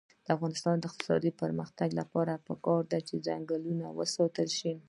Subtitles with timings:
[0.25, 4.71] د افغانستان د اقتصادي پرمختګ لپاره پکار ده چې ځنګلونه وساتل شي.